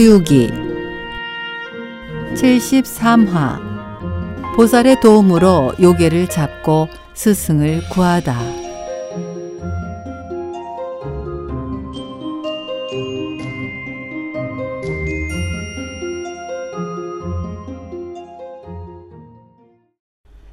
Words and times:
서유기 0.00 0.50
73화 2.32 3.60
보살의 4.56 4.98
도움으로 5.02 5.74
요괴를 5.78 6.26
잡고 6.26 6.88
스승을 7.12 7.82
구하다. 7.90 8.34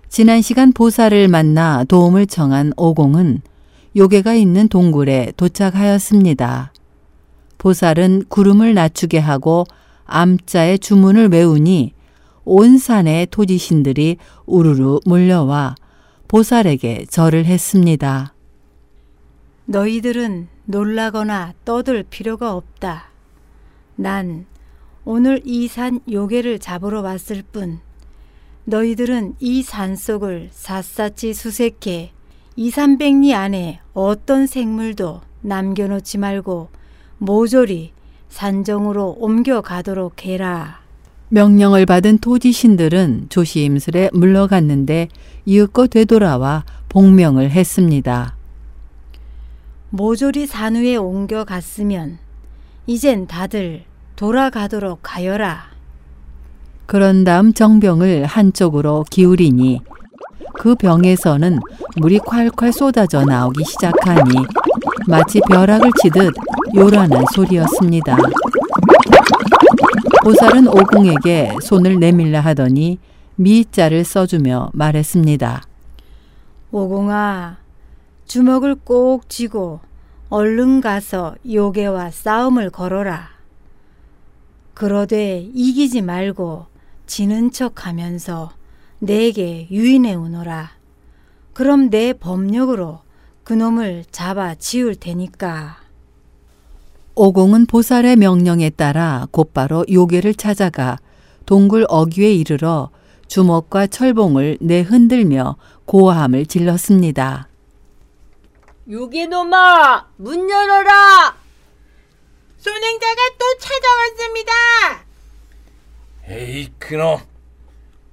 지난 0.09 0.41
시간 0.41 0.73
보살을 0.73 1.29
만나 1.29 1.85
도움을 1.85 2.27
청한 2.27 2.73
오공은 2.75 3.41
요괴가 3.95 4.33
있는 4.33 4.67
동굴에 4.67 5.31
도착하였습니다. 5.37 6.73
보살은 7.57 8.25
구름을 8.29 8.73
낮추게 8.73 9.19
하고 9.19 9.65
암자의 10.05 10.79
주문을 10.79 11.29
외우니 11.29 11.93
온 12.45 12.77
산의 12.77 13.27
토지신들이 13.27 14.17
우르르 14.45 14.99
몰려와 15.05 15.75
보살에게 16.27 17.05
절을 17.09 17.45
했습니다. 17.45 18.33
너희들은 19.65 20.47
놀라거나 20.65 21.53
떠들 21.65 22.03
필요가 22.03 22.53
없다. 22.53 23.09
난 23.95 24.45
오늘 25.03 25.41
이 25.45 25.67
산 25.67 25.99
요괴를 26.09 26.59
잡으러 26.59 27.01
왔을 27.01 27.43
뿐 27.51 27.79
너희들은 28.65 29.35
이 29.39 29.63
산속을 29.63 30.49
샅샅이 30.51 31.33
수색해 31.33 32.11
2, 32.57 32.69
300리 32.71 33.33
안에 33.33 33.79
어떤 33.93 34.45
생물도 34.47 35.21
남겨놓지 35.41 36.17
말고 36.17 36.69
모조리 37.19 37.93
산정으로 38.29 39.17
옮겨가도록 39.19 40.25
해라. 40.25 40.79
명령을 41.29 41.85
받은 41.85 42.19
토지신들은 42.19 43.27
조심스레 43.29 44.11
물러갔는데 44.13 45.09
이윽고 45.45 45.87
되돌아와 45.87 46.63
복명을 46.89 47.51
했습니다. 47.51 48.35
모조리 49.89 50.45
산 50.45 50.75
위에 50.75 50.95
옮겨갔으면 50.95 52.19
이젠 52.85 53.27
다들 53.27 53.83
돌아가도록 54.15 55.15
하여라. 55.15 55.67
그런 56.85 57.23
다음 57.23 57.53
정병을 57.53 58.25
한쪽으로 58.25 59.05
기울이니 59.09 59.81
그 60.53 60.75
병에서는 60.75 61.59
물이 61.97 62.19
콸콸 62.19 62.71
쏟아져 62.71 63.25
나오기 63.25 63.63
시작하니 63.65 64.31
마치 65.09 65.39
벼락을 65.47 65.89
치듯 66.01 66.33
요란한 66.75 67.23
소리였습니다. 67.33 68.17
보살은 70.21 70.67
오공에게 70.67 71.55
손을 71.63 71.97
내밀라 71.97 72.41
하더니 72.41 72.99
미자를 73.35 74.03
써주며 74.03 74.71
말했습니다. 74.73 75.61
오공아, 76.71 77.55
주먹을 78.25 78.75
꼭 78.75 79.29
쥐고 79.29 79.79
얼른 80.29 80.81
가서 80.81 81.35
요괴와 81.49 82.11
싸움을 82.11 82.69
걸어라. 82.69 83.29
그러되 84.73 85.47
이기지 85.53 86.01
말고 86.01 86.65
지는 87.05 87.51
척 87.51 87.87
하면서 87.87 88.51
내게 88.99 89.69
유인해 89.71 90.15
오너라. 90.15 90.71
그럼 91.53 91.89
내 91.89 92.11
법력으로 92.11 93.06
그놈을 93.47 94.03
잡아 94.11 94.55
지울 94.55 94.93
테니까. 94.93 95.77
오공은 97.15 97.67
보살의 97.67 98.17
명령에 98.17 98.69
따라 98.71 99.25
곧바로 99.31 99.85
요괴를 99.89 100.35
찾아가 100.35 100.97
동굴 101.45 101.85
어귀에 101.87 102.29
이르러 102.33 102.89
주먹과 103.29 103.87
철봉을 103.87 104.57
내흔들며 104.59 105.55
고함을 105.85 106.45
질렀습니다. 106.47 107.47
요괴놈아, 108.91 110.09
문 110.17 110.49
열어라! 110.49 111.37
손행자가 112.57 113.21
또 113.39 113.45
찾아왔습니다. 113.59 114.51
에이 116.27 116.73
그놈 116.77 117.19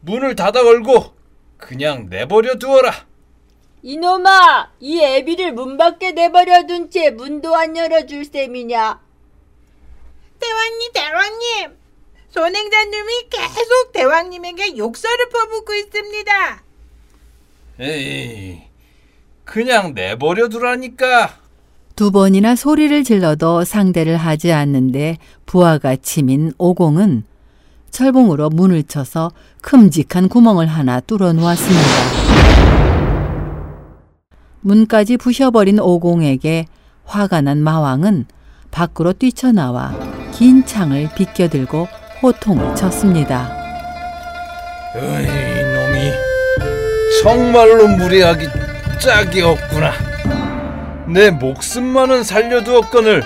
문을 0.03 0.37
닫아 0.37 0.63
걸고 0.63 1.13
그냥 1.57 2.09
내버려 2.09 2.55
두어라. 2.55 3.14
이놈아, 3.87 4.71
이 4.81 4.99
애비를 4.99 5.53
문 5.53 5.77
밖에 5.77 6.13
내버려 6.13 6.67
둔 6.67 6.89
채 6.89 7.11
문도 7.11 7.55
안 7.55 7.77
열어줄 7.77 8.25
셈이냐? 8.25 8.99
대왕님, 10.41 10.93
대왕님. 10.95 11.77
손행자님이 12.31 13.29
계속 13.29 13.93
대왕님에게 13.93 14.79
욕설을 14.79 15.29
퍼붓고 15.29 15.75
있습니다. 15.75 16.63
에이 17.81 18.63
그냥 19.45 19.93
내버려 19.93 20.49
두라니까. 20.49 21.39
두 21.95 22.11
번이나 22.11 22.57
소리를 22.57 23.05
질러도 23.05 23.65
상대를 23.65 24.17
하지 24.17 24.51
않는데 24.51 25.19
부하가 25.45 25.95
치민 25.97 26.53
오공은 26.57 27.25
철봉으로 27.91 28.49
문을 28.49 28.85
쳐서 28.85 29.31
큼직한 29.61 30.31
구멍을 30.31 30.69
하나 30.69 31.01
뚫어 31.01 31.35
놓았습니다. 31.35 32.14
문까지 34.65 35.19
부셔버린 35.19 35.79
오공에게 35.79 36.67
화가 37.05 37.43
난 37.43 37.59
마왕은 37.59 38.25
밖으로 38.71 39.13
뛰쳐나와 39.13 39.95
긴 40.33 40.65
창을 40.65 41.11
비껴들고 41.15 41.87
호통을 42.23 42.75
쳤습니다. 42.75 43.55
어이 44.97 45.27
놈이 45.27 46.13
정말로 47.23 47.89
무례하기 47.89 48.47
짝이 49.01 49.43
없구나. 49.43 49.93
내 51.09 51.31
목숨만은 51.31 52.25
살려두었거늘 52.25 53.23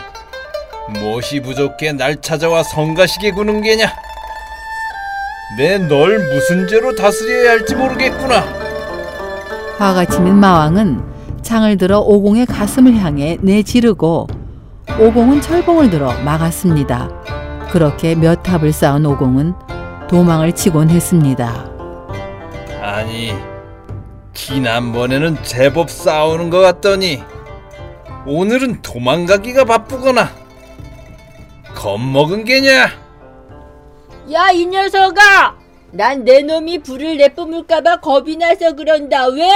무엇이 0.94 1.40
부족해 1.40 1.92
날 1.92 2.20
찾아와 2.20 2.62
성가시게 2.64 3.30
구는 3.30 3.62
게냐? 3.62 3.92
내 5.56 5.78
널 5.78 6.18
무슨 6.32 6.66
죄로 6.66 6.94
다스려야 6.94 7.52
할지 7.52 7.74
모르겠구나. 7.76 8.44
화가 9.78 10.04
치민 10.06 10.34
마왕은 10.34 11.17
창을 11.48 11.78
들어 11.78 12.00
오공의 12.00 12.44
가슴을 12.44 12.96
향해 12.98 13.38
내지르고 13.40 14.26
오공은 15.00 15.40
철봉을 15.40 15.88
들어 15.88 16.12
막았습니다. 16.22 17.08
그렇게 17.72 18.14
몇 18.14 18.42
탑을 18.42 18.70
쌓은 18.70 19.06
오공은 19.06 19.54
도망을 20.10 20.52
치곤 20.52 20.90
했습니다. 20.90 21.70
아니 22.82 23.32
지난번에는 24.34 25.42
제법 25.42 25.88
싸우는 25.88 26.50
것 26.50 26.58
같더니 26.60 27.22
오늘은 28.26 28.82
도망가기가 28.82 29.64
바쁘거나 29.64 30.28
겁먹은 31.74 32.44
게냐? 32.44 32.90
야, 34.32 34.50
이 34.52 34.66
녀석아! 34.66 35.56
난 35.92 36.24
내 36.24 36.42
놈이 36.42 36.80
불을 36.82 37.16
내뿜을까봐 37.16 38.00
겁이 38.00 38.36
나서 38.36 38.74
그런다. 38.74 39.28
왜? 39.28 39.48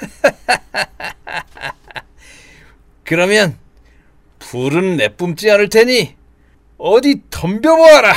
그러면 3.04 3.56
불은 4.38 4.96
내뿜지 4.96 5.50
않을 5.50 5.68
테니 5.68 6.14
어디 6.78 7.22
덤벼보아라. 7.30 8.14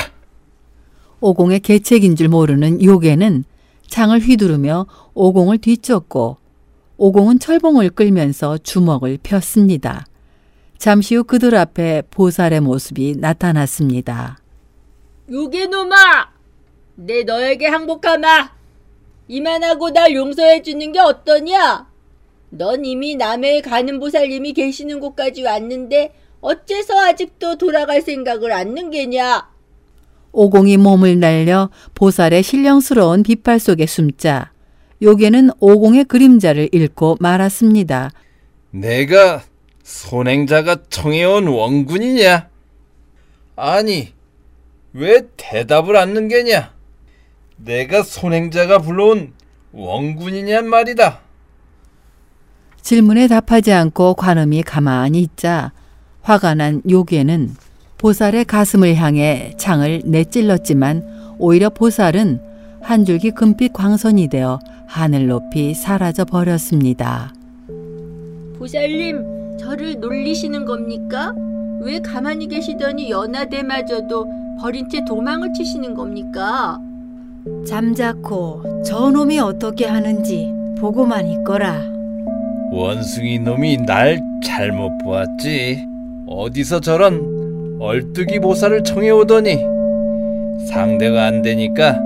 오공의 1.20 1.62
계책인 1.62 2.16
줄 2.16 2.28
모르는 2.28 2.84
요괴는 2.84 3.46
창을 3.88 4.20
휘두르며 4.20 4.86
오공을 5.14 5.60
뒤쫓고 5.60 6.38
오공은 6.98 7.40
철봉을 7.40 7.92
끌면서 7.92 8.58
주먹을 8.58 9.20
폈습니다. 9.22 10.06
잠시 10.78 11.16
후 11.16 11.24
그들 11.24 11.56
앞에 11.56 12.04
보살의 12.10 12.62
모습이 12.62 13.16
나타났습니다. 13.18 14.38
요괴놈아! 15.32 16.30
내 16.96 17.24
너에게 17.24 17.68
항복하마! 17.68 18.52
이만하고 19.28 19.92
날 19.92 20.14
용서해 20.14 20.62
주는 20.62 20.92
게 20.92 21.00
어떠냐? 21.00 21.88
넌 22.50 22.86
이미 22.86 23.16
남해에 23.16 23.62
가는 23.62 24.00
보살님이 24.00 24.54
계시는 24.54 25.00
곳까지 25.00 25.44
왔는데 25.44 26.14
어째서 26.42 27.00
아직도 27.00 27.58
돌아갈 27.58 28.02
생각을 28.02 28.52
않는 28.52 28.92
게냐? 28.92 29.50
오공이 30.34 30.78
몸을 30.78 31.20
날려 31.20 31.70
보살의 31.96 32.44
신령스러운 32.44 33.24
빛발 33.24 33.60
속에 33.60 33.86
숨자 33.86 34.52
요괴는 35.02 35.52
오공의 35.60 36.06
그림자를 36.06 36.70
읽고 36.72 37.18
말았습니다. 37.20 38.12
내가 38.72 39.44
손행자가 39.84 40.78
청해온 40.90 41.48
원군이냐? 41.48 42.50
아니, 43.56 44.14
왜 44.94 45.28
대답을 45.38 45.98
않는 45.98 46.28
게냐? 46.28 46.73
내가 47.64 48.04
손행자가 48.04 48.80
불러온 48.80 49.34
원군이냔 49.72 50.68
말이다. 50.68 51.20
질문에 52.82 53.28
답하지 53.28 53.72
않고 53.72 54.16
관음이 54.16 54.64
가만히 54.64 55.22
있자 55.22 55.72
화가 56.22 56.56
난 56.56 56.82
요괴는 56.90 57.56
보살의 57.98 58.46
가슴을 58.46 58.96
향해 58.96 59.54
창을 59.58 60.02
내찔렀지만 60.06 61.36
오히려 61.40 61.70
보살은 61.70 62.42
한 62.82 63.06
줄기 63.06 63.32
금빛 63.32 63.72
광선이 63.72 64.28
되어 64.28 64.60
하늘 64.86 65.28
높이 65.28 65.74
사라져 65.74 66.26
버렸습니다. 66.26 67.34
보살님, 68.58 69.58
저를 69.58 70.00
놀리시는 70.00 70.66
겁니까? 70.66 71.34
왜 71.82 72.00
가만히 72.00 72.48
계시더니 72.48 73.10
연하대마저도 73.10 74.28
버린 74.60 74.90
채 74.90 75.04
도망을 75.06 75.54
치시는 75.54 75.94
겁니까? 75.94 76.80
잠자코 77.68 78.84
저놈이 78.84 79.40
어떻게 79.40 79.86
하는지 79.86 80.54
보고만 80.80 81.28
있거라. 81.28 81.82
원숭이 82.72 83.40
놈이 83.40 83.78
날 83.86 84.22
잘못 84.44 84.98
보았지. 85.04 85.86
어디서 86.28 86.80
저런 86.80 87.78
얼뜨기 87.82 88.40
보살을 88.40 88.84
청해오더니 88.84 89.58
상대가 90.68 91.26
안 91.26 91.42
되니까 91.42 92.00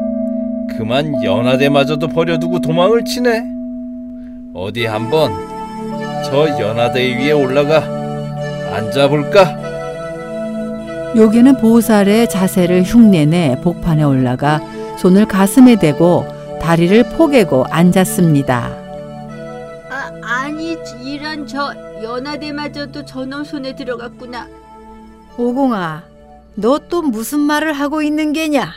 그만 0.76 1.24
연하대마저도 1.24 2.08
버려두고 2.08 2.60
도망을 2.60 3.06
치네. 3.06 3.44
어디 4.56 4.86
한번 4.86 5.32
저 6.26 6.50
연하대 6.60 7.16
위에 7.16 7.32
올라가 7.32 7.84
앉아볼까? 8.74 9.68
요괴는 11.16 11.58
보살의 11.58 12.28
자세를 12.28 12.84
흉내내 12.84 13.62
복판에 13.62 14.04
올라가 14.04 14.60
손을 14.98 15.26
가슴에 15.28 15.78
대고 15.78 16.26
다리를 16.62 17.04
포개고 17.16 17.66
앉았습니다. 17.66 18.66
아, 19.90 20.12
아니, 20.24 20.76
이런 21.04 21.46
저 21.48 21.74
연하대마저도 22.02 23.06
저놈 23.06 23.44
손에 23.44 23.76
들어갔구나. 23.76 24.48
오공아, 25.38 26.04
너 26.56 26.80
또 26.90 27.02
무슨 27.04 27.40
말을 27.42 27.74
하고 27.74 28.02
있는 28.02 28.34
게냐? 28.34 28.74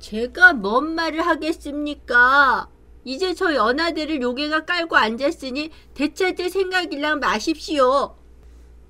제가 0.00 0.52
뭔 0.54 0.94
말을 0.94 1.22
하겠습니까? 1.26 2.68
이제 3.04 3.32
저 3.34 3.54
연하대를 3.54 4.20
요괴가 4.20 4.66
깔고 4.66 4.96
앉았으니 4.96 5.70
되찾을 5.94 6.50
생각이랑 6.50 7.18
마십시오. 7.20 8.14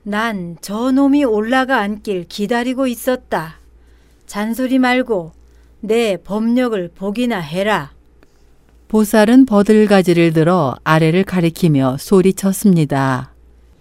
난 0.02 0.56
저놈이 0.60 1.24
올라가 1.24 1.78
앉길 1.78 2.26
기다리고 2.28 2.86
있었다. 2.88 3.56
잔소리 4.26 4.78
말고 4.80 5.32
내 5.80 6.16
법력을 6.16 6.90
보기나 6.94 7.38
해라. 7.40 7.92
보살은 8.88 9.46
버들가지를 9.46 10.32
들어 10.32 10.74
아래를 10.84 11.24
가리키며 11.24 11.96
소리쳤습니다. 11.98 13.32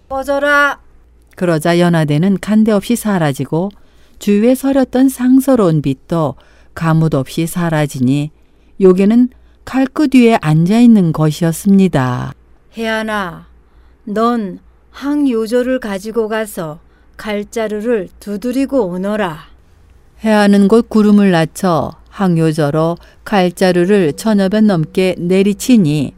꺼져라. 0.07 0.79
그러자 1.35 1.79
연하대는 1.79 2.37
간데없이 2.39 2.95
사라지고 2.95 3.69
주위에 4.19 4.55
서렸던 4.55 5.09
상서로운 5.09 5.81
빛도 5.81 6.35
가뭇 6.75 7.15
없이 7.15 7.47
사라지니 7.47 8.31
요괴는 8.81 9.29
칼끝 9.65 10.15
위에 10.15 10.37
앉아 10.41 10.79
있는 10.79 11.11
것이었습니다. 11.11 12.33
혜안아, 12.77 13.47
넌 14.05 14.59
항요조를 14.91 15.79
가지고 15.79 16.27
가서 16.27 16.79
칼자루를 17.17 18.09
두드리고 18.19 18.87
오너라. 18.87 19.48
해하는 20.23 20.67
곳 20.67 20.89
구름을 20.89 21.31
낮춰 21.31 21.91
항요저로 22.09 22.97
칼자루를 23.23 24.13
천여 24.13 24.49
번 24.49 24.67
넘게 24.67 25.15
내리치니 25.17 26.13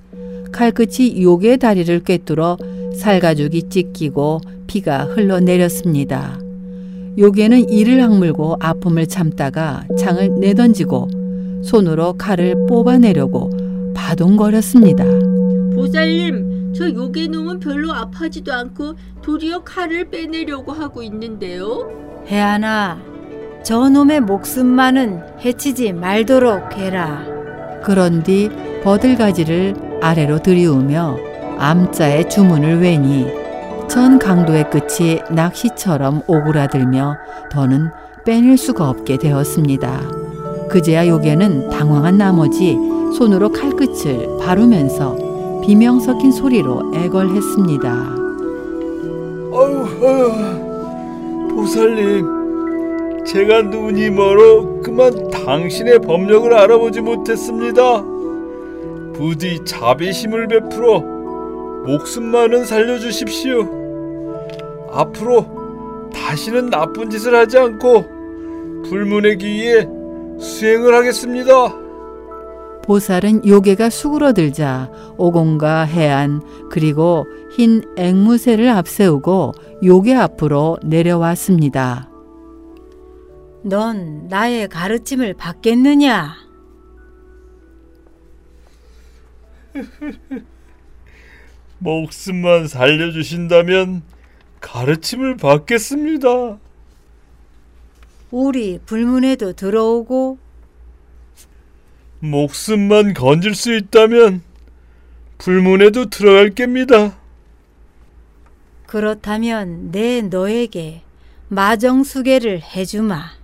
칼끝이 0.51 1.21
요괴의 1.21 1.59
다리를 1.59 2.03
꿰뚫어 2.03 2.57
살가죽이 2.95 3.69
찢기고 3.69 4.41
피가 4.65 5.03
흘러내렸습니다. 5.05 6.39
요괴는 7.17 7.69
이를 7.69 8.01
악물고 8.01 8.57
아픔을 8.59 9.05
참다가 9.07 9.85
창을 9.97 10.39
내던지고 10.39 11.09
손으로 11.63 12.13
칼을 12.13 12.65
뽑아내려고 12.67 13.51
바동거렸습니다. 13.93 15.03
보살님, 15.75 16.73
저 16.73 16.89
요괴놈은 16.89 17.59
별로 17.59 17.93
아파지도 17.93 18.51
않고 18.51 18.95
도리어 19.21 19.63
칼을 19.63 20.09
빼내려고 20.09 20.71
하고 20.71 21.03
있는데요. 21.03 21.87
혜안아, 22.27 23.10
저놈의 23.63 24.21
목숨만은 24.21 25.21
해치지 25.45 25.93
말도록 25.93 26.77
해라. 26.77 27.23
그런 27.83 28.23
뒤 28.23 28.49
버들가지를 28.83 29.99
아래로 30.01 30.39
들이우며 30.39 31.17
암자의 31.59 32.29
주문을 32.29 32.81
외니 32.81 33.27
전 33.87 34.17
강도의 34.17 34.69
끝이 34.71 35.19
낚시처럼 35.29 36.23
오그라들며 36.25 37.17
더는 37.51 37.89
빼낼 38.25 38.57
수가 38.57 38.89
없게 38.89 39.17
되었습니다. 39.17 40.01
그제야 40.69 41.07
요괴는 41.07 41.69
당황한 41.69 42.17
나머지 42.17 42.77
손으로 43.15 43.51
칼끝을 43.51 44.37
바르면서 44.39 45.15
비명 45.61 45.99
섞인 45.99 46.31
소리로 46.31 46.93
애걸했습니다. 46.95 47.89
아유, 49.53 49.85
아유, 50.01 51.49
보살님, 51.49 52.40
제가 53.25 53.61
눈이 53.63 54.09
멀어 54.09 54.81
그만 54.81 55.29
당신의 55.29 55.99
법력을 55.99 56.53
알아보지 56.53 57.01
못했습니다. 57.01 58.03
부디 59.13 59.63
자비심을 59.63 60.47
베풀어 60.47 60.99
목숨만은 61.85 62.65
살려주십시오. 62.65 64.89
앞으로 64.91 66.09
다시는 66.13 66.69
나쁜 66.69 67.09
짓을 67.09 67.35
하지 67.35 67.57
않고 67.57 68.05
불문의 68.89 69.37
기위에 69.37 69.87
수행을 70.39 70.93
하겠습니다. 70.93 71.75
보살은 72.83 73.47
요괴가 73.47 73.89
수그러들자 73.89 74.89
오공과 75.17 75.83
해안 75.83 76.41
그리고 76.69 77.25
흰 77.51 77.83
앵무새를 77.95 78.69
앞세우고 78.69 79.53
요괴 79.83 80.15
앞으로 80.15 80.77
내려왔습니다. 80.83 82.10
넌 83.63 84.27
나의 84.27 84.67
가르침을 84.67 85.35
받겠느냐? 85.35 86.35
목숨만 91.77 92.67
살려주신다면 92.67 94.03
가르침을 94.59 95.37
받겠습니다. 95.37 96.59
우리 98.31 98.79
불문에도 98.85 99.53
들어오고 99.53 100.37
목숨만 102.19 103.13
건질 103.13 103.55
수 103.55 103.75
있다면 103.75 104.41
불문에도 105.37 106.09
들어갈 106.09 106.51
겁니다. 106.51 107.17
그렇다면 108.85 109.91
내 109.91 110.21
너에게 110.21 111.01
마정수계를 111.47 112.61
해주마. 112.61 113.40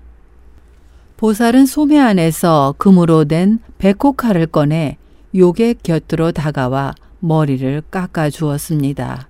보살은 1.18 1.66
소매 1.66 2.00
안에서 2.00 2.76
금으로 2.78 3.26
된 3.26 3.60
백호칼을 3.80 4.48
꺼내 4.48 4.98
요괴 5.36 5.76
곁으로 5.84 6.32
다가와 6.32 6.94
머리를 7.20 7.82
깎아 7.90 8.30
주었습니다. 8.30 9.28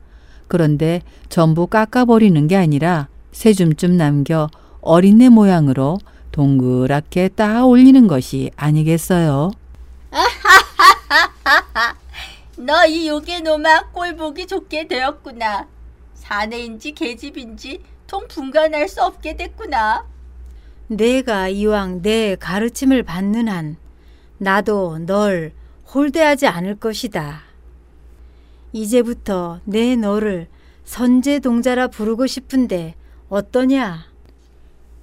그런데 0.48 1.02
전부 1.30 1.68
깎아버리는 1.68 2.48
게 2.48 2.56
아니라 2.58 3.08
세 3.32 3.54
줌쯤 3.54 3.98
남겨 3.98 4.50
어린애 4.82 5.30
모양으로 5.30 5.98
동그랗게 6.32 7.30
따 7.30 7.66
올리는 7.66 8.08
것이 8.08 8.52
아니겠어요? 8.56 9.52
너 12.58 12.86
이 12.88 13.08
요괴 13.08 13.40
놈아 13.42 13.92
꼴 13.94 14.16
보기 14.16 14.48
좋게 14.48 14.88
되었구나. 14.88 15.68
사내인지 16.16 16.92
계집인지 16.94 17.82
통 18.08 18.28
분간할 18.28 18.88
수 18.90 19.02
없게 19.04 19.36
됐구나. 19.38 20.06
내가 20.88 21.50
이왕 21.50 22.02
내 22.02 22.36
가르침을 22.36 23.04
받는 23.04 23.50
한 23.50 23.76
나도 24.38 25.00
널 25.06 25.52
홀대하지 25.94 26.48
않을 26.48 26.76
것이다. 26.76 27.42
이제부터 28.72 29.60
내 29.66 29.96
너를 29.96 30.48
선제 30.86 31.40
동자라 31.40 31.88
부르고 31.88 32.28
싶은데 32.28 32.96
어떠냐? 33.30 34.06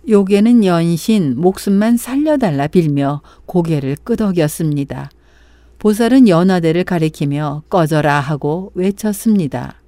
요괴는 0.08 0.64
연신 0.64 1.34
목숨만 1.38 1.96
살려달라 1.96 2.66
빌며 2.66 3.22
고개를 3.46 3.96
끄덕였습니다. 4.04 5.10
보살은 5.78 6.28
연화대를 6.28 6.84
가리키며 6.84 7.64
꺼져라 7.68 8.20
하고 8.20 8.72
외쳤습니다. 8.74 9.82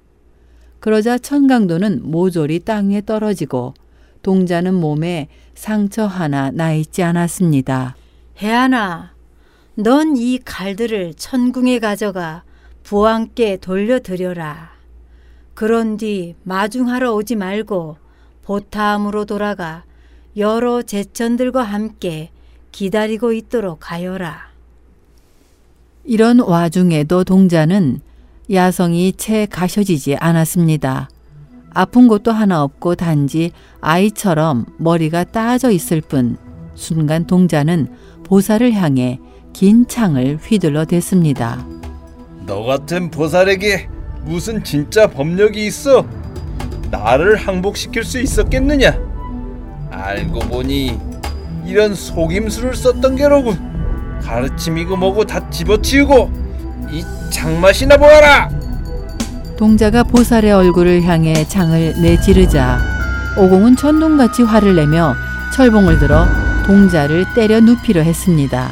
그러자 0.79 1.17
천강도는 1.17 2.01
모조리 2.03 2.59
땅에 2.59 3.01
떨어지고 3.03 3.73
동자는 4.21 4.73
몸에 4.73 5.27
상처 5.55 6.05
하나 6.05 6.51
나 6.51 6.73
있지 6.73 7.03
않았습니다. 7.03 7.95
혜안아, 8.41 9.13
넌이 9.75 10.39
칼들을 10.45 11.13
천궁에 11.15 11.79
가져가 11.79 12.43
부왕께 12.83 13.57
돌려드려라. 13.57 14.71
그런 15.53 15.97
뒤 15.97 16.35
마중하러 16.43 17.13
오지 17.13 17.35
말고 17.35 17.97
보타함으로 18.43 19.25
돌아가 19.25 19.83
여러 20.37 20.81
제천들과 20.81 21.63
함께 21.63 22.29
기다리고 22.71 23.33
있도록 23.33 23.91
하여라. 23.91 24.51
이런 26.05 26.39
와중에도 26.39 27.23
동자는 27.23 28.01
야성이 28.51 29.13
채 29.13 29.45
가셔지지 29.47 30.15
않았습니다. 30.15 31.09
아픈 31.77 32.07
곳도 32.07 32.31
하나 32.31 32.63
없고 32.63 32.95
단지 32.95 33.51
아이처럼 33.81 34.65
머리가 34.79 35.23
따져 35.25 35.69
있을 35.69 36.01
뿐 36.01 36.35
순간 36.73 37.27
동자는 37.27 37.89
보살을 38.23 38.73
향해 38.73 39.19
긴 39.53 39.85
창을 39.85 40.39
휘둘러 40.41 40.85
댔습니다. 40.85 41.63
너 42.47 42.63
같은 42.63 43.11
보살에게 43.11 43.89
무슨 44.23 44.63
진짜 44.63 45.05
법력이 45.05 45.67
있어? 45.67 46.03
나를 46.89 47.35
항복시킬 47.35 48.03
수 48.03 48.19
있었겠느냐? 48.19 48.99
알고 49.91 50.39
보니 50.39 50.97
이런 51.63 51.93
속임수를 51.93 52.73
썼던 52.73 53.17
게로군. 53.17 54.19
가르침이고 54.23 54.97
뭐고 54.97 55.25
다 55.25 55.47
집어치우고 55.51 56.31
이 56.89 57.03
장맛이나 57.29 57.97
보아라. 57.97 58.56
동자가 59.57 60.03
보살의 60.03 60.51
얼굴을 60.51 61.03
향해 61.03 61.33
창을 61.47 61.95
내지르자 61.99 62.79
오공은 63.37 63.75
천둥같이 63.75 64.43
화를 64.43 64.75
내며 64.75 65.15
철봉을 65.53 65.97
들어 65.99 66.25
동자를 66.65 67.25
때려 67.33 67.59
눕히려 67.59 68.01
했습니다. 68.01 68.69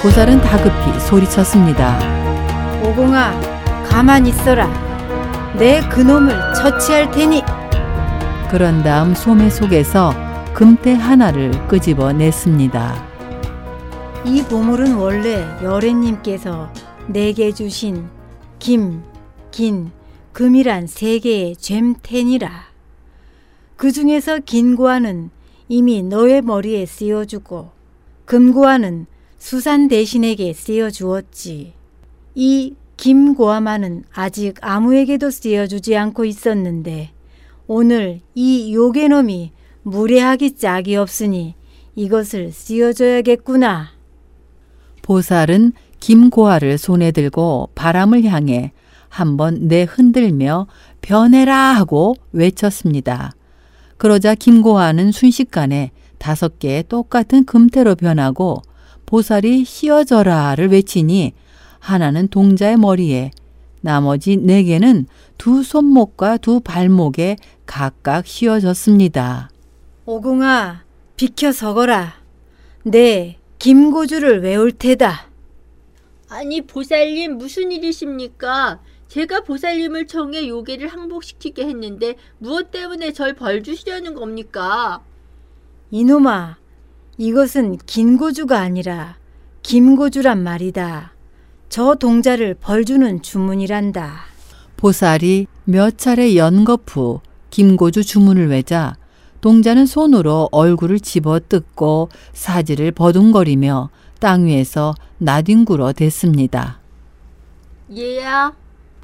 보살은 0.00 0.40
다급히 0.40 1.00
소리쳤습니다. 1.00 1.98
오공아, 2.84 3.40
가만 3.88 4.26
있어라. 4.26 4.68
내 5.58 5.80
그놈을 5.88 6.54
처치할 6.54 7.10
테니. 7.10 7.42
그런 8.50 8.84
다음 8.84 9.14
소매 9.14 9.50
속에서 9.50 10.14
금태 10.54 10.94
하나를 10.94 11.50
끄집어 11.66 12.12
냈습니다. 12.12 13.08
이 14.24 14.42
보물은 14.42 14.94
원래 14.94 15.44
여래님께서 15.62 16.72
내게 17.08 17.52
주신 17.52 18.08
김, 18.58 19.02
긴, 19.50 19.90
금이란 20.32 20.86
세 20.86 21.18
개의 21.18 21.56
잼텐이라. 21.56 22.68
그 23.76 23.92
중에서 23.92 24.40
긴 24.40 24.76
고아는 24.76 25.30
이미 25.68 26.02
너의 26.02 26.42
머리에 26.42 26.86
쓰여주고 26.86 27.70
금고아는 28.24 29.06
수산 29.38 29.88
대신에게 29.88 30.52
쓰여주었지. 30.52 31.74
이 32.34 32.74
김고아만은 32.96 34.04
아직 34.12 34.56
아무에게도 34.60 35.30
쓰여주지 35.30 35.96
않고 35.96 36.24
있었는데 36.24 37.10
오늘 37.66 38.20
이 38.34 38.74
요괴놈이 38.74 39.52
무례하기 39.82 40.56
짝이 40.56 40.96
없으니 40.96 41.54
이것을 41.94 42.52
쓰여줘야겠구나. 42.52 43.90
보살은 45.02 45.72
김고아를 46.00 46.78
손에 46.78 47.12
들고 47.12 47.70
바람을 47.74 48.24
향해 48.24 48.72
한번 49.08 49.68
내흔들며 49.68 50.66
변해라 51.00 51.56
하고 51.56 52.16
외쳤습니다. 52.32 53.32
그러자 53.96 54.34
김고아는 54.34 55.12
순식간에 55.12 55.90
다섯 56.18 56.58
개의 56.58 56.84
똑같은 56.88 57.44
금태로 57.44 57.96
변하고 57.96 58.62
보살이 59.06 59.64
씌어져라를 59.64 60.70
외치니 60.70 61.32
하나는 61.78 62.28
동자의 62.28 62.76
머리에 62.76 63.30
나머지 63.80 64.36
네 64.36 64.64
개는 64.64 65.06
두 65.38 65.62
손목과 65.62 66.36
두 66.36 66.60
발목에 66.60 67.36
각각 67.64 68.26
씌어졌습니다. 68.26 69.50
오공아, 70.04 70.84
비켜 71.16 71.52
서거라. 71.52 72.14
내 72.84 73.38
김고주를 73.58 74.42
외울 74.42 74.72
테다. 74.72 75.28
아니 76.28 76.60
보살님 76.62 77.38
무슨 77.38 77.72
일이십니까? 77.72 78.80
제가 79.08 79.40
보살님을 79.40 80.06
청해 80.06 80.48
요괴를 80.48 80.88
항복시키게 80.88 81.66
했는데 81.66 82.16
무엇 82.38 82.70
때문에 82.70 83.12
절 83.12 83.34
벌 83.34 83.62
주시려는 83.62 84.14
겁니까? 84.14 85.00
이놈아, 85.90 86.56
이것은 87.16 87.78
긴고주가 87.78 88.60
아니라 88.60 89.16
김고주란 89.62 90.42
말이다. 90.42 91.12
저 91.68 91.94
동자를 91.94 92.54
벌주는 92.54 93.22
주문이란다. 93.22 94.24
보살이 94.76 95.46
몇 95.64 95.98
차례 95.98 96.34
후 96.86 97.20
김고주 97.50 98.04
주문을 98.04 98.48
외자 98.48 98.96
동자는 99.40 99.86
손으로 99.86 100.48
얼굴을 100.52 101.00
집어 101.00 101.40
뜯고 101.40 102.08
사지를 102.32 102.92
버둥거리며 102.92 103.90
땅 104.20 104.46
위에서 104.46 104.94
나뒹굴어 105.18 105.92
댔습니다. 105.92 106.80
얘야, 107.96 108.52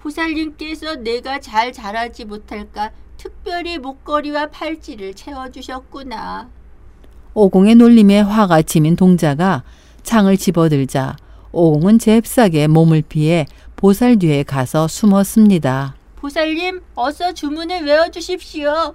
보살님께서 0.04 0.96
내가 0.96 1.40
잘 1.40 1.73
자라지 1.73 2.26
못할까 2.26 2.90
특별히 3.16 3.78
목걸이와 3.78 4.50
팔찌를 4.50 5.14
채워주셨구나. 5.14 6.50
오공의 7.32 7.76
놀림에 7.76 8.20
화가 8.20 8.62
치민 8.62 8.96
동자가 8.96 9.64
창을 10.02 10.37
집어들자 10.37 11.16
오공은 11.52 11.99
잽싸게 11.99 12.66
몸을 12.66 13.02
피해 13.08 13.46
보살 13.76 14.18
뒤에 14.18 14.42
가서 14.42 14.88
숨었습니다. 14.88 15.96
보살님, 16.16 16.82
어서 16.94 17.32
주문을 17.32 17.84
외워주십시오. 17.84 18.94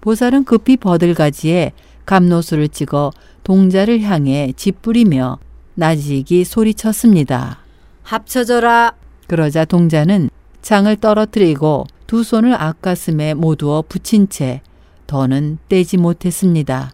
보살은 0.00 0.44
급히 0.44 0.78
버들가지에 0.78 1.72
감노수를 2.06 2.68
찍어 2.68 3.12
동자를 3.44 4.00
향해 4.00 4.52
짓부리며 4.56 5.38
나지기 5.74 6.44
소리쳤습니다. 6.44 7.58
합쳐져라. 8.02 9.01
그러자 9.32 9.64
동자는 9.64 10.28
창을 10.60 10.96
떨어뜨리고 10.96 11.86
두 12.06 12.22
손을 12.22 12.52
앞가슴에 12.52 13.32
모두어 13.32 13.82
붙인 13.88 14.28
채 14.28 14.60
더는 15.06 15.56
떼지 15.70 15.96
못했습니다. 15.96 16.92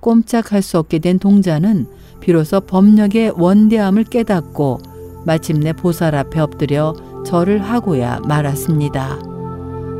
꼼짝할 0.00 0.60
수 0.60 0.78
없게 0.78 0.98
된 0.98 1.18
동자는 1.18 1.86
비로소 2.20 2.60
법력의 2.60 3.32
원대함을 3.38 4.04
깨닫고 4.04 4.80
마침내 5.24 5.72
보살 5.72 6.14
앞에 6.14 6.40
엎드려 6.40 6.94
절을 7.24 7.62
하고야 7.62 8.20
말았습니다. 8.28 9.18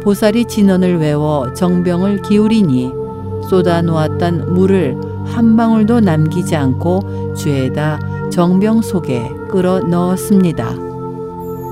보살이 0.02 0.44
진언을 0.44 0.98
외워 0.98 1.54
정병을 1.54 2.20
기울이니 2.20 2.90
쏟아 3.48 3.80
놓았던 3.80 4.52
물을 4.52 4.94
한 5.24 5.56
방울도 5.56 6.00
남기지 6.00 6.54
않고 6.54 7.34
주에다 7.34 8.28
정병 8.30 8.82
속에 8.82 9.26
끌어 9.50 9.80
넣었습니다. 9.80 10.91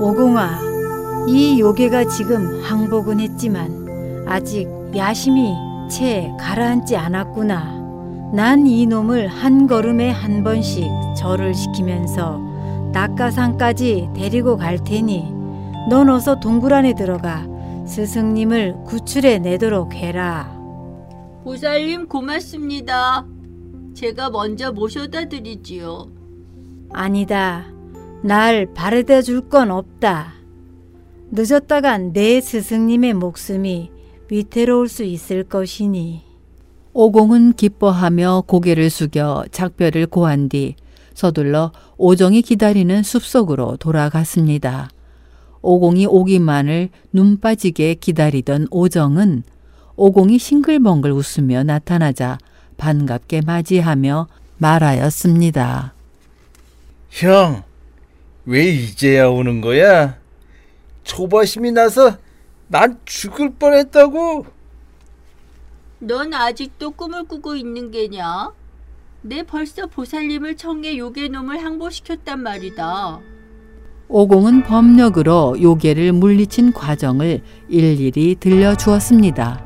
오공아, 0.01 1.27
이 1.27 1.59
요괴가 1.59 2.05
지금 2.07 2.59
항복은 2.63 3.19
했지만 3.19 4.25
아직 4.27 4.67
야심이 4.95 5.53
채 5.89 6.31
가라앉지 6.39 6.95
않았구나. 6.97 7.79
난 8.33 8.65
이 8.65 8.87
놈을 8.87 9.27
한 9.27 9.67
걸음에 9.67 10.09
한 10.09 10.43
번씩 10.43 10.85
절을 11.17 11.53
시키면서 11.53 12.39
낙가산까지 12.93 14.09
데리고 14.15 14.57
갈 14.57 14.83
테니 14.83 15.31
넌 15.89 16.09
어서 16.09 16.39
동굴 16.39 16.73
안에 16.73 16.93
들어가 16.95 17.45
스승님을 17.85 18.83
구출해 18.85 19.37
내도록 19.39 19.93
해라. 19.93 20.49
보살님 21.43 22.07
고맙습니다. 22.07 23.25
제가 23.93 24.29
먼저 24.29 24.71
모셔다 24.71 25.25
드리지요. 25.25 26.07
아니다. 26.93 27.65
날 28.23 28.67
바래다 28.73 29.21
줄 29.21 29.49
건 29.49 29.71
없다. 29.71 30.33
늦었다간 31.31 32.13
내 32.13 32.39
스승님의 32.41 33.13
목숨이 33.13 33.89
위태로울 34.29 34.87
수 34.87 35.03
있을 35.03 35.43
것이니. 35.43 36.21
오공은 36.93 37.53
기뻐하며 37.53 38.43
고개를 38.47 38.89
숙여 38.89 39.45
작별을 39.51 40.07
고한 40.07 40.49
뒤 40.49 40.75
서둘러 41.13 41.71
오정이 41.97 42.41
기다리는 42.41 43.01
숲속으로 43.01 43.77
돌아갔습니다. 43.77 44.89
오공이 45.61 46.05
오기만을 46.07 46.89
눈 47.13 47.39
빠지게 47.39 47.95
기다리던 47.95 48.67
오정은 48.71 49.43
오공이 49.95 50.37
싱글벙글 50.37 51.11
웃으며 51.11 51.63
나타나자 51.63 52.37
반갑게 52.77 53.41
맞이하며 53.45 54.27
말하였습니다. 54.57 55.93
형, 57.09 57.63
왜 58.45 58.65
이제야 58.65 59.27
오는 59.27 59.61
거야? 59.61 60.17
초바심이 61.03 61.71
나서 61.71 62.17
난 62.67 62.99
죽을 63.05 63.53
뻔했다고. 63.53 64.45
넌 65.99 66.33
아직도 66.33 66.91
꿈을 66.91 67.25
꾸고 67.25 67.55
있는 67.55 67.91
게냐? 67.91 68.51
내 69.21 69.43
벌써 69.43 69.85
보살님을 69.85 70.57
청해 70.57 70.97
요괴놈을 70.97 71.63
항복시켰단 71.63 72.41
말이다. 72.41 73.19
오공은 74.07 74.63
법력으로 74.63 75.61
요괴를 75.61 76.11
물리친 76.13 76.73
과정을 76.73 77.41
일일이 77.69 78.35
들려주었습니다. 78.39 79.63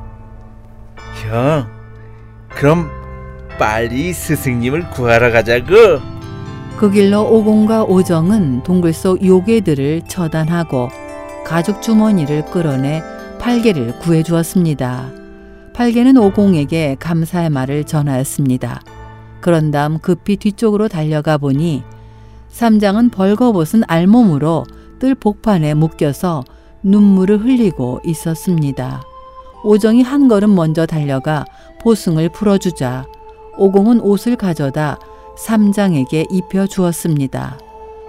형, 1.24 1.67
그럼 2.50 2.89
빨리 3.58 4.12
스승님을 4.13 4.89
구하러 4.91 5.32
가자고. 5.32 6.14
그 6.77 6.91
길로 6.91 7.22
오공과 7.22 7.86
오정은 7.86 8.63
동굴 8.63 8.91
속 8.91 9.25
요괴들을 9.25 10.01
처단하고 10.10 10.89
가죽 11.46 11.82
주머니를 11.82 12.44
끌어내 12.48 13.01
팔개를 13.39 14.00
구해 14.00 14.24
주었습니다. 14.24 15.10
팔개는 15.74 16.17
오공에게 16.17 16.98
감사의 17.00 17.50
말을 17.50 17.86
전하였습니다. 17.86 18.82
그런 19.39 19.72
다음 19.72 20.00
급히 20.00 20.36
뒤쪽으로 20.36 20.89
달려가 20.89 21.38
보니 21.38 21.84
삼장은 22.50 23.10
벌거벗은 23.10 23.84
알몸으로 23.88 24.65
뜰 25.00 25.15
복판에 25.15 25.75
묶여서 25.75 26.44
눈물을 26.84 27.39
흘리고 27.39 28.01
있었습니다. 28.05 29.01
오정이 29.63 30.03
한 30.03 30.27
걸음 30.27 30.55
먼저 30.55 30.86
달려가 30.86 31.46
보승을 31.82 32.29
풀어주자 32.29 33.05
오공은 33.58 34.01
옷을 34.01 34.36
가져다 34.36 35.00
삼장에게 35.38 36.25
입혀 36.30 36.68
주었습니다. 36.68 37.58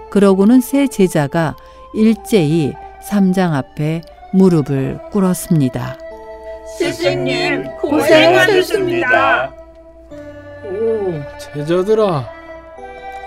그러고는 0.09 0.61
세 0.61 0.87
제자가 0.87 1.55
일제히 1.93 2.73
삼장 3.01 3.53
앞에 3.53 4.01
무릎을 4.33 4.99
꿇었습니다. 5.11 5.97
스승님 6.77 7.65
고생하셨습니다. 7.81 9.53
오, 10.65 11.13
제자들아, 11.39 12.29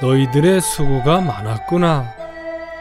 너희들의 0.02 0.60
수고가 0.60 1.20
많았구나. 1.20 2.04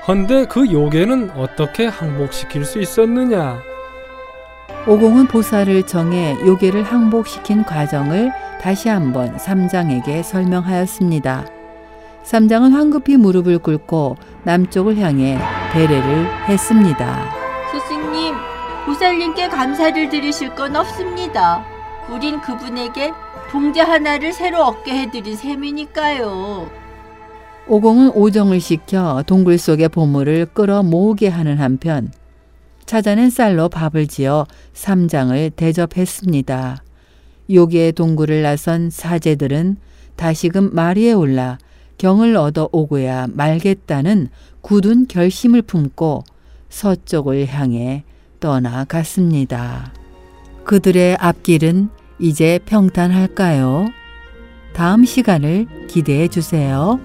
헌데 0.08 0.46
그 0.46 0.72
요괴는 0.72 1.32
어떻게 1.32 1.86
항복시킬 1.86 2.66
수 2.66 2.80
있었느냐? 2.80 3.60
오공은 4.88 5.28
보살을 5.28 5.84
정해 5.86 6.38
요괴를 6.46 6.84
항복시킨 6.84 7.64
과정을 7.64 8.32
다시 8.62 8.88
한번 8.90 9.38
삼장에게 9.38 10.24
설명하였습니다. 10.24 11.46
삼장은 12.24 12.72
황급히 12.72 13.18
무릎을 13.18 13.60
꿇고 13.60 14.18
남쪽을 14.44 14.98
향해 14.98 15.38
배례를 15.74 16.28
했습니다. 16.48 17.30
스승님, 17.72 18.34
보살님께 18.86 19.50
감사를 19.50 20.10
드리실 20.10 20.56
건 20.56 20.76
없습니다. 20.76 21.64
우린 22.10 22.40
그분에게 22.42 23.12
봉제 23.52 23.82
하나를 23.82 24.32
새로 24.32 24.64
얻게 24.64 24.92
해드린 24.92 25.36
셈이니까요. 25.36 26.68
오공은 27.68 28.12
오정을 28.16 28.60
시켜 28.60 29.24
동굴 29.28 29.58
속의 29.58 29.90
보물을 29.90 30.48
끌어 30.54 30.82
모으게 30.84 31.28
하는 31.28 31.58
한편 31.60 32.12
찾아낸 32.90 33.30
쌀로 33.30 33.70
밥을 33.70 34.08
지어 34.08 34.48
삼장을 34.74 35.52
대접했습니다. 35.52 36.84
요괴의 37.52 37.92
동굴을 37.92 38.42
나선 38.42 38.90
사제들은 38.90 39.78
다시금 40.16 40.74
마리에 40.74 41.14
올라 41.14 41.60
경을 42.00 42.36
얻어 42.36 42.68
오고야 42.72 43.28
말겠다는 43.32 44.30
굳은 44.62 45.06
결심을 45.08 45.62
품고 45.62 46.24
서쪽을 46.70 47.46
향해 47.46 48.06
떠나갔습니다. 48.40 49.94
그들의 50.64 51.16
앞길은 51.20 51.90
이제 52.18 52.60
평탄할까요? 52.66 53.86
다음 54.74 55.06
시간을 55.06 55.68
기대해 55.88 56.28
주세요. 56.28 57.00